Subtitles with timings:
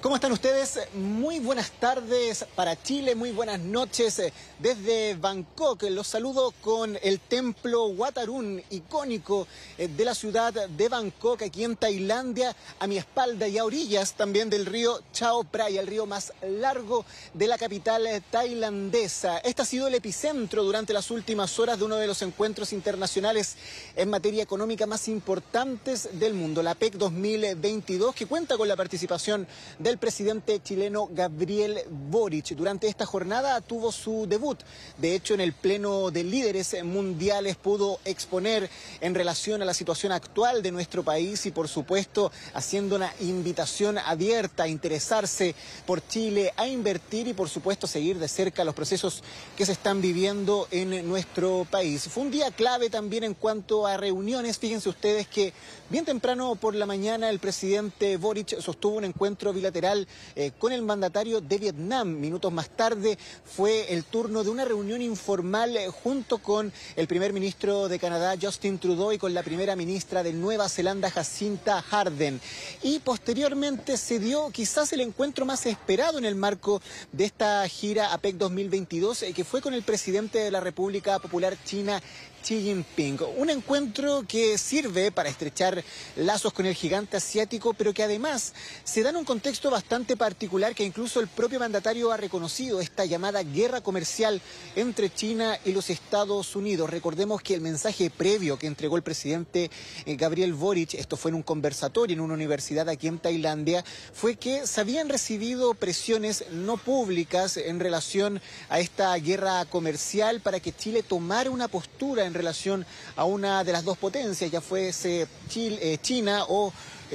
[0.00, 0.78] ¿Cómo están ustedes?
[0.94, 5.82] Muy buenas tardes para Chile, muy buenas noches eh, desde Bangkok.
[5.90, 11.74] Los saludo con el templo Watarun, icónico eh, de la ciudad de Bangkok, aquí en
[11.74, 16.32] Tailandia, a mi espalda y a orillas también del río Chao Phraya, el río más
[16.42, 17.04] largo
[17.34, 19.38] de la capital eh, tailandesa.
[19.38, 23.56] Este ha sido el epicentro durante las últimas horas de uno de los encuentros internacionales
[23.96, 29.48] en materia económica más importantes del mundo, la PEC 2022, que cuenta con la participación
[29.80, 32.48] de del presidente chileno Gabriel Boric.
[32.48, 34.58] Durante esta jornada tuvo su debut.
[34.98, 38.68] De hecho, en el Pleno de Líderes Mundiales pudo exponer
[39.00, 43.96] en relación a la situación actual de nuestro país y, por supuesto, haciendo una invitación
[43.96, 45.54] abierta a interesarse
[45.86, 49.22] por Chile, a invertir y, por supuesto, seguir de cerca los procesos
[49.56, 52.08] que se están viviendo en nuestro país.
[52.10, 54.58] Fue un día clave también en cuanto a reuniones.
[54.58, 55.54] Fíjense ustedes que
[55.88, 60.82] bien temprano por la mañana el presidente Boric sostuvo un encuentro bilateral eh, con el
[60.82, 62.08] mandatario de Vietnam.
[62.08, 67.32] Minutos más tarde fue el turno de una reunión informal eh, junto con el primer
[67.32, 72.40] ministro de Canadá, Justin Trudeau, y con la primera ministra de Nueva Zelanda, Jacinta Harden.
[72.82, 78.12] Y posteriormente se dio quizás el encuentro más esperado en el marco de esta gira
[78.12, 82.02] APEC 2022, eh, que fue con el presidente de la República Popular China,
[82.42, 83.18] Xi Jinping.
[83.36, 85.82] Un encuentro que sirve para estrechar
[86.16, 90.74] lazos con el gigante asiático, pero que además se da en un contexto bastante particular
[90.74, 94.40] que incluso el propio mandatario ha reconocido, esta llamada guerra comercial
[94.76, 96.90] entre China y los Estados Unidos.
[96.90, 99.70] Recordemos que el mensaje previo que entregó el presidente
[100.06, 104.36] eh, Gabriel Boric, esto fue en un conversatorio en una universidad aquí en Tailandia, fue
[104.36, 110.72] que se habían recibido presiones no públicas en relación a esta guerra comercial para que
[110.72, 115.98] Chile tomara una postura en relación a una de las dos potencias, ya fuese eh,
[116.02, 116.72] China o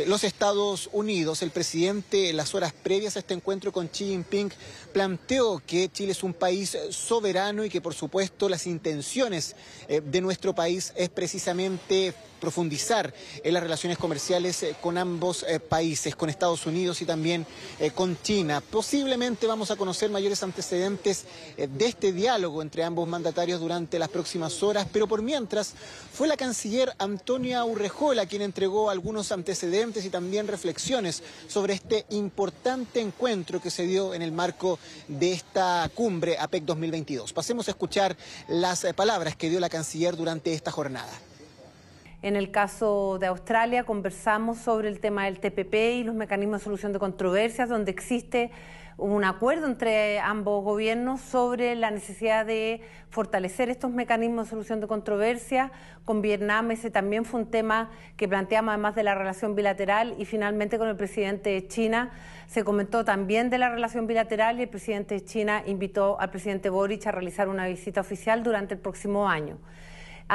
[0.08, 1.41] los Estados Unidos.
[1.41, 4.52] El presidente en las horas previas a este encuentro con Xi Jinping
[4.91, 9.55] planteó que Chile es un país soberano y que por supuesto las intenciones
[9.88, 16.15] eh, de nuestro país es precisamente profundizar en las relaciones comerciales eh, con ambos países,
[16.15, 17.45] con Estados Unidos y también
[17.95, 18.61] con China.
[18.61, 21.25] Posiblemente vamos a conocer mayores antecedentes
[21.57, 25.73] de este diálogo entre ambos mandatarios durante las próximas horas, pero por mientras
[26.13, 32.99] fue la canciller Antonia Urrejola quien entregó algunos antecedentes y también reflexiones sobre este importante
[32.99, 37.33] encuentro que se dio en el marco de esta cumbre APEC 2022.
[37.33, 38.15] Pasemos a escuchar
[38.47, 41.11] las eh, palabras que dio la canciller durante esta jornada.
[42.23, 46.63] En el caso de Australia conversamos sobre el tema del TPP y los mecanismos de
[46.63, 48.50] solución de controversias, donde existe
[48.95, 52.79] un acuerdo entre ambos gobiernos sobre la necesidad de
[53.09, 55.73] fortalecer estos mecanismos de solución de controversia.
[56.06, 60.23] Con Vietnam ese también fue un tema que planteamos además de la relación bilateral y
[60.23, 62.11] finalmente con el presidente de China
[62.47, 66.69] se comentó también de la relación bilateral y el presidente de China invitó al presidente
[66.69, 69.57] Boric a realizar una visita oficial durante el próximo año.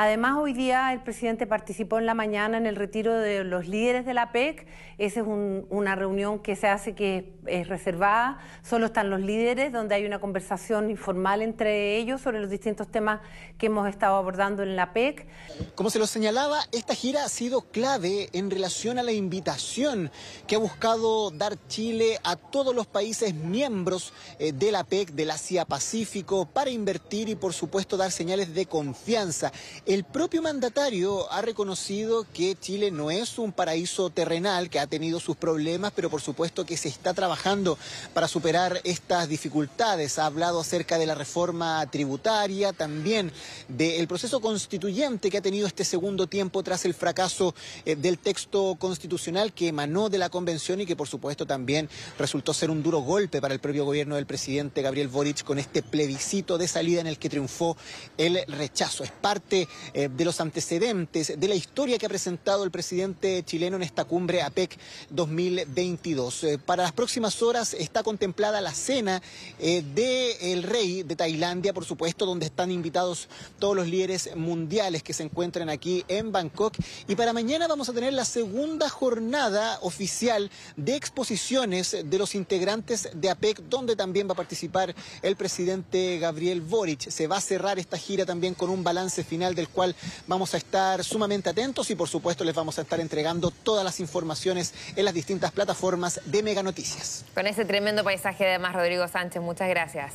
[0.01, 4.07] Además, hoy día el presidente participó en la mañana en el retiro de los líderes
[4.07, 4.65] de la PEC.
[4.97, 9.97] Esa es una reunión que se hace que es reservada, solo están los líderes, donde
[9.97, 13.21] hay una conversación informal entre ellos sobre los distintos temas
[13.59, 15.27] que hemos estado abordando en la PEC.
[15.75, 20.13] Como se lo señalaba, esta gira ha sido clave en relación a la invitación
[20.47, 25.33] que ha buscado dar Chile a todos los países miembros eh, de la PEC, del
[25.33, 29.51] Asia Pacífico, para invertir y, por supuesto, dar señales de confianza.
[29.89, 35.19] El propio mandatario ha reconocido que Chile no es un paraíso terrenal, que ha tenido
[35.19, 37.79] sus problemas, pero por supuesto que se está trabajando
[38.13, 40.19] para superar estas dificultades.
[40.19, 43.33] Ha hablado acerca de la reforma tributaria, también
[43.69, 47.55] del proceso constituyente que ha tenido este segundo tiempo tras el fracaso
[47.87, 51.89] eh, del texto constitucional que emanó de la convención y que por supuesto también
[52.19, 55.83] resultó ser un duro golpe para el propio gobierno del presidente Gabriel Boric con este
[55.83, 57.75] plebiscito de salida en el que triunfó
[58.19, 59.03] el rechazo.
[59.03, 63.77] Es parte eh, de los antecedentes, de la historia que ha presentado el presidente chileno
[63.77, 64.79] en esta cumbre APEC
[65.11, 66.45] 2022.
[66.45, 69.23] Eh, para las próximas horas está contemplada la cena
[69.59, 75.13] eh, del rey de Tailandia, por supuesto, donde están invitados todos los líderes mundiales que
[75.13, 76.75] se encuentran aquí en Bangkok.
[77.07, 83.09] Y para mañana vamos a tener la segunda jornada oficial de exposiciones de los integrantes
[83.15, 87.09] de APEC, donde también va a participar el presidente Gabriel Boric.
[87.09, 89.95] Se va a cerrar esta gira también con un balance final del cual
[90.27, 94.01] vamos a estar sumamente atentos y por supuesto les vamos a estar entregando todas las
[94.01, 97.25] informaciones en las distintas plataformas de Mega Noticias.
[97.35, 100.13] Con ese tremendo paisaje además, Rodrigo Sánchez, muchas gracias.